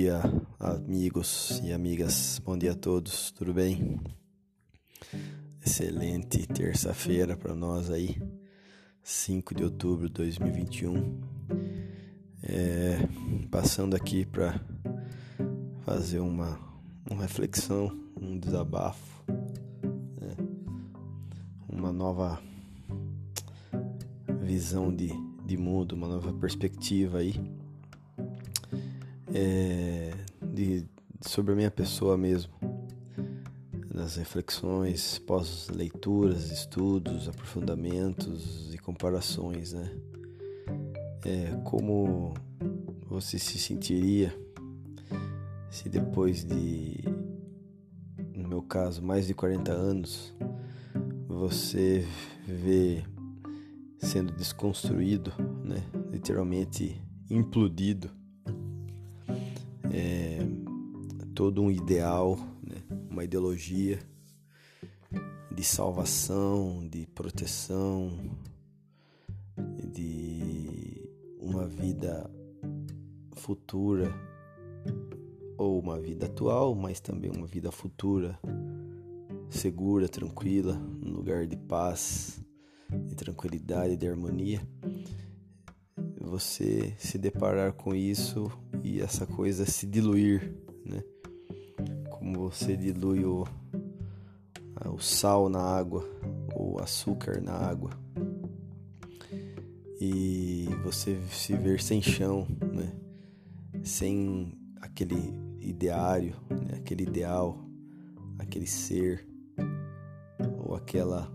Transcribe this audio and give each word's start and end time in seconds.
dia, 0.00 0.22
amigos 0.58 1.60
e 1.62 1.74
amigas. 1.74 2.40
Bom 2.42 2.56
dia 2.56 2.72
a 2.72 2.74
todos, 2.74 3.30
tudo 3.32 3.52
bem? 3.52 4.00
Excelente 5.62 6.46
terça-feira 6.46 7.36
para 7.36 7.54
nós 7.54 7.90
aí, 7.90 8.16
5 9.02 9.54
de 9.54 9.62
outubro 9.62 10.06
de 10.06 10.14
2021. 10.14 11.20
É, 12.42 12.96
passando 13.50 13.94
aqui 13.94 14.24
para 14.24 14.58
fazer 15.84 16.20
uma, 16.20 16.58
uma 17.10 17.20
reflexão, 17.20 17.94
um 18.18 18.38
desabafo, 18.38 19.22
né? 19.28 20.34
uma 21.68 21.92
nova 21.92 22.40
visão 24.40 24.90
de, 24.90 25.10
de 25.44 25.58
mundo, 25.58 25.92
uma 25.92 26.08
nova 26.08 26.32
perspectiva 26.32 27.18
aí 27.18 27.59
é, 29.32 30.12
de, 30.42 30.86
sobre 31.20 31.52
a 31.52 31.56
minha 31.56 31.70
pessoa 31.70 32.16
mesmo, 32.16 32.52
nas 33.92 34.16
reflexões, 34.16 35.18
pós-leituras, 35.18 36.50
estudos, 36.50 37.28
aprofundamentos 37.28 38.72
e 38.72 38.78
comparações, 38.78 39.72
né? 39.72 39.90
É, 41.24 41.54
como 41.64 42.34
você 43.06 43.38
se 43.38 43.58
sentiria 43.58 44.34
se 45.70 45.88
depois 45.88 46.44
de, 46.44 47.04
no 48.34 48.48
meu 48.48 48.62
caso, 48.62 49.02
mais 49.02 49.26
de 49.26 49.34
40 49.34 49.70
anos, 49.70 50.34
você 51.28 52.04
vê 52.46 53.04
sendo 53.98 54.32
desconstruído, 54.32 55.32
né? 55.62 55.84
literalmente 56.10 57.00
implodido 57.30 58.10
é, 59.92 60.38
todo 61.34 61.62
um 61.62 61.70
ideal, 61.70 62.36
né? 62.62 62.82
uma 63.10 63.24
ideologia 63.24 63.98
de 65.50 65.64
salvação, 65.64 66.86
de 66.88 67.06
proteção, 67.06 68.18
de 69.92 71.08
uma 71.40 71.66
vida 71.66 72.30
futura 73.32 74.14
ou 75.58 75.78
uma 75.78 75.98
vida 76.00 76.26
atual, 76.26 76.74
mas 76.74 77.00
também 77.00 77.30
uma 77.30 77.46
vida 77.46 77.70
futura 77.70 78.38
segura, 79.50 80.08
tranquila, 80.08 80.74
num 80.74 81.12
lugar 81.12 81.46
de 81.46 81.56
paz, 81.56 82.40
de 83.06 83.14
tranquilidade, 83.14 83.96
de 83.96 84.08
harmonia. 84.08 84.60
Você 86.20 86.94
se 86.98 87.18
deparar 87.18 87.72
com 87.72 87.94
isso 87.94 88.50
e 88.82 89.00
essa 89.00 89.26
coisa 89.26 89.66
se 89.66 89.86
diluir, 89.86 90.54
né? 90.84 91.02
Como 92.10 92.50
você 92.50 92.76
dilui 92.76 93.24
o, 93.24 93.46
o 94.86 94.98
sal 94.98 95.48
na 95.48 95.60
água, 95.60 96.04
o 96.54 96.78
açúcar 96.78 97.40
na 97.40 97.52
água. 97.52 97.90
E 100.00 100.68
você 100.82 101.18
se 101.30 101.54
ver 101.54 101.80
sem 101.80 102.00
chão, 102.00 102.46
né? 102.72 102.92
Sem 103.82 104.52
aquele 104.80 105.34
ideário, 105.60 106.36
né? 106.50 106.78
aquele 106.78 107.02
ideal, 107.02 107.58
aquele 108.38 108.66
ser 108.66 109.26
ou 110.58 110.74
aquela 110.74 111.30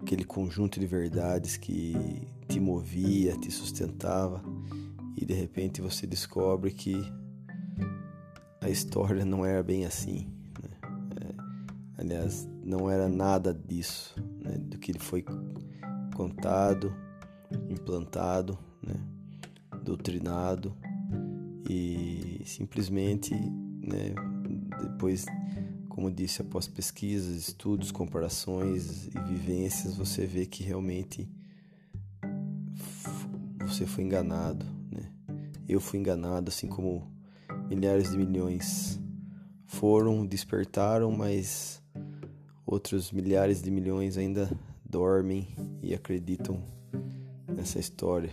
aquele 0.00 0.24
conjunto 0.24 0.80
de 0.80 0.86
verdades 0.86 1.56
que 1.56 1.94
te 2.48 2.58
movia, 2.58 3.36
te 3.36 3.50
sustentava 3.50 4.42
e 5.16 5.24
de 5.24 5.34
repente 5.34 5.80
você 5.80 6.06
descobre 6.06 6.70
que 6.70 6.94
a 8.60 8.68
história 8.68 9.24
não 9.24 9.44
era 9.44 9.62
bem 9.62 9.86
assim. 9.86 10.28
Né? 10.62 10.70
É, 11.20 12.00
aliás, 12.02 12.48
não 12.62 12.90
era 12.90 13.08
nada 13.08 13.54
disso, 13.54 14.14
né? 14.42 14.56
do 14.58 14.78
que 14.78 14.98
foi 14.98 15.24
contado, 16.14 16.94
implantado, 17.68 18.58
né? 18.82 18.94
doutrinado 19.82 20.76
e 21.68 22.42
simplesmente, 22.44 23.34
né? 23.34 24.14
depois, 24.82 25.24
como 25.88 26.10
disse, 26.10 26.42
após 26.42 26.68
pesquisas, 26.68 27.48
estudos, 27.48 27.90
comparações 27.90 29.06
e 29.06 29.18
vivências, 29.26 29.96
você 29.96 30.26
vê 30.26 30.46
que 30.46 30.62
realmente 30.62 31.28
você 33.60 33.86
foi 33.86 34.04
enganado, 34.04 34.66
eu 35.72 35.80
fui 35.80 36.00
enganado, 36.00 36.48
assim 36.48 36.66
como 36.66 37.08
milhares 37.68 38.10
de 38.10 38.18
milhões 38.18 39.00
foram, 39.66 40.26
despertaram, 40.26 41.12
mas 41.12 41.80
outros 42.66 43.12
milhares 43.12 43.62
de 43.62 43.70
milhões 43.70 44.18
ainda 44.18 44.50
dormem 44.84 45.46
e 45.80 45.94
acreditam 45.94 46.60
nessa 47.46 47.78
história. 47.78 48.32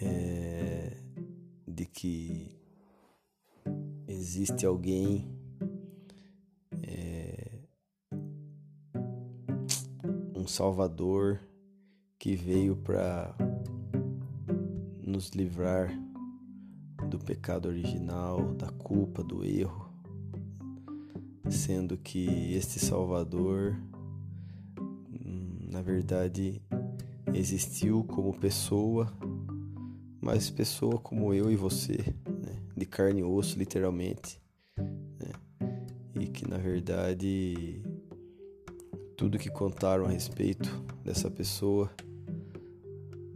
É, 0.00 0.96
de 1.66 1.86
que 1.86 2.58
existe 4.06 4.66
alguém 4.66 5.26
é, 6.82 7.60
um 10.34 10.46
Salvador 10.46 11.40
que 12.18 12.36
veio 12.36 12.76
para 12.76 13.34
nos 15.12 15.28
livrar 15.28 15.92
do 17.06 17.18
pecado 17.18 17.68
original, 17.68 18.54
da 18.54 18.68
culpa, 18.68 19.22
do 19.22 19.44
erro, 19.44 19.92
sendo 21.50 21.98
que 21.98 22.54
este 22.54 22.80
Salvador, 22.80 23.76
na 25.70 25.82
verdade, 25.82 26.62
existiu 27.34 28.04
como 28.04 28.32
pessoa, 28.32 29.12
mas 30.18 30.48
pessoa 30.48 30.98
como 30.98 31.34
eu 31.34 31.50
e 31.50 31.56
você, 31.56 31.98
né? 32.26 32.62
de 32.74 32.86
carne 32.86 33.20
e 33.20 33.24
osso, 33.24 33.58
literalmente, 33.58 34.40
né? 34.78 35.32
e 36.18 36.26
que 36.26 36.48
na 36.48 36.56
verdade 36.56 37.82
tudo 39.14 39.38
que 39.38 39.50
contaram 39.50 40.06
a 40.06 40.08
respeito 40.08 40.70
dessa 41.04 41.30
pessoa 41.30 41.90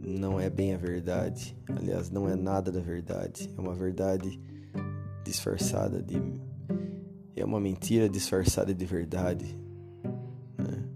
não 0.07 0.39
é 0.39 0.49
bem 0.49 0.73
a 0.73 0.77
verdade. 0.77 1.55
Aliás, 1.67 2.09
não 2.09 2.29
é 2.29 2.35
nada 2.35 2.71
da 2.71 2.79
verdade. 2.79 3.53
É 3.57 3.61
uma 3.61 3.75
verdade 3.75 4.39
disfarçada 5.23 6.01
de. 6.01 6.15
É 7.35 7.43
uma 7.43 7.59
mentira 7.59 8.07
disfarçada 8.07 8.73
de 8.73 8.85
verdade. 8.85 9.45
Né? 10.57 10.89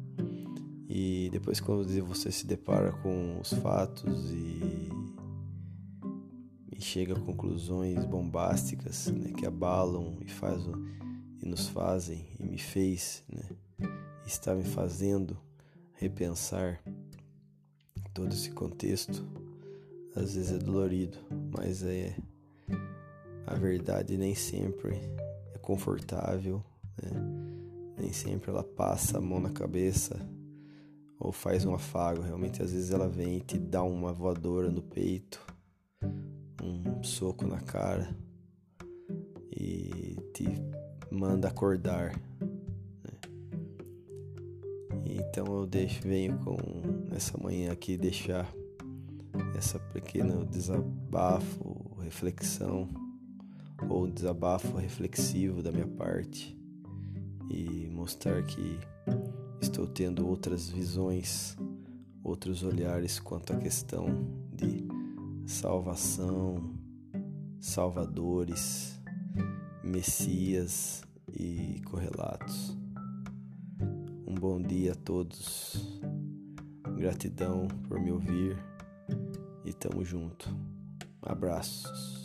E 0.87 1.29
depois, 1.31 1.59
quando 1.59 1.85
você 2.05 2.31
se 2.31 2.47
depara 2.47 2.93
com 2.93 3.39
os 3.41 3.53
fatos 3.53 4.31
e, 4.31 4.89
e 6.71 6.81
chega 6.81 7.13
a 7.13 7.19
conclusões 7.19 8.05
bombásticas 8.05 9.07
né, 9.07 9.33
que 9.33 9.45
abalam 9.45 10.17
e, 10.21 10.29
faz, 10.29 10.63
e 11.43 11.47
nos 11.47 11.67
fazem, 11.67 12.25
e 12.39 12.43
me 12.45 12.57
fez, 12.57 13.23
né, 13.31 13.43
está 14.25 14.55
me 14.55 14.63
fazendo 14.63 15.37
repensar 15.93 16.81
todo 18.13 18.33
esse 18.33 18.51
contexto 18.51 19.25
às 20.15 20.35
vezes 20.35 20.51
é 20.51 20.57
dolorido, 20.57 21.17
mas 21.53 21.83
é 21.83 22.15
a 23.47 23.55
verdade 23.55 24.17
nem 24.17 24.35
sempre 24.35 24.95
é 25.53 25.57
confortável, 25.57 26.63
né? 27.01 27.11
nem 27.97 28.11
sempre 28.11 28.51
ela 28.51 28.63
passa 28.63 29.17
a 29.17 29.21
mão 29.21 29.39
na 29.39 29.49
cabeça 29.49 30.19
ou 31.19 31.31
faz 31.31 31.65
um 31.65 31.73
afago. 31.73 32.21
Realmente, 32.21 32.61
às 32.61 32.71
vezes 32.71 32.91
ela 32.91 33.07
vem 33.07 33.37
e 33.37 33.41
te 33.41 33.57
dá 33.57 33.83
uma 33.83 34.11
voadora 34.11 34.69
no 34.69 34.81
peito, 34.81 35.45
um 36.61 37.03
soco 37.03 37.45
na 37.45 37.59
cara 37.59 38.15
e 39.51 40.17
te 40.33 40.45
manda 41.09 41.47
acordar. 41.47 42.19
Então 45.31 45.45
eu 45.45 45.65
deixo, 45.65 46.01
venho 46.01 46.37
com 46.39 46.57
essa 47.15 47.37
manhã 47.41 47.71
aqui 47.71 47.95
deixar 47.95 48.53
essa 49.55 49.79
pequena 49.79 50.45
desabafo, 50.45 51.97
reflexão 52.01 52.89
ou 53.89 54.07
desabafo 54.07 54.75
reflexivo 54.75 55.63
da 55.63 55.71
minha 55.71 55.87
parte 55.87 56.53
e 57.49 57.87
mostrar 57.93 58.43
que 58.43 58.77
estou 59.61 59.87
tendo 59.87 60.27
outras 60.27 60.67
visões, 60.67 61.55
outros 62.21 62.61
olhares 62.61 63.17
quanto 63.17 63.53
à 63.53 63.55
questão 63.55 64.07
de 64.53 64.85
salvação, 65.45 66.75
salvadores, 67.57 69.01
messias 69.81 71.03
e 71.33 71.81
correlatos. 71.85 72.80
Um 74.31 74.35
bom 74.35 74.61
dia 74.61 74.93
a 74.93 74.95
todos. 74.95 75.99
Gratidão 76.95 77.67
por 77.89 77.99
me 77.99 78.13
ouvir 78.13 78.57
e 79.65 79.73
tamo 79.73 80.05
junto. 80.05 80.47
Abraços. 81.21 82.20